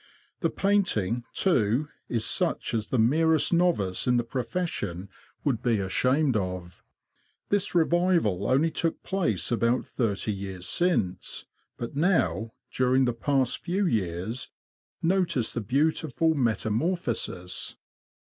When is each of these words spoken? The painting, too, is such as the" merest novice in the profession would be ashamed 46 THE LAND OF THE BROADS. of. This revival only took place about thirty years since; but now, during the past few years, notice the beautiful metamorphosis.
The 0.39 0.49
painting, 0.49 1.25
too, 1.31 1.87
is 2.09 2.25
such 2.25 2.73
as 2.73 2.87
the" 2.87 2.97
merest 3.13 3.53
novice 3.53 4.07
in 4.07 4.17
the 4.17 4.23
profession 4.23 5.09
would 5.43 5.61
be 5.61 5.77
ashamed 5.79 6.33
46 6.33 6.33
THE 6.33 6.39
LAND 6.39 6.39
OF 6.39 6.39
THE 6.39 6.39
BROADS. 6.39 6.73
of. 6.73 6.81
This 7.49 7.75
revival 7.75 8.47
only 8.47 8.71
took 8.71 9.03
place 9.03 9.51
about 9.51 9.85
thirty 9.85 10.33
years 10.33 10.67
since; 10.67 11.45
but 11.77 11.95
now, 11.95 12.51
during 12.73 13.05
the 13.05 13.13
past 13.13 13.59
few 13.59 13.85
years, 13.85 14.49
notice 15.03 15.53
the 15.53 15.61
beautiful 15.61 16.33
metamorphosis. 16.33 17.75